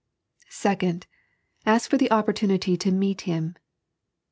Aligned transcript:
Second, 0.49 1.05
ask 1.63 1.87
for 1.87 1.95
the 1.99 2.09
opportunity 2.09 2.75
to 2.75 2.89
meet 2.91 3.21
him. 3.29 3.55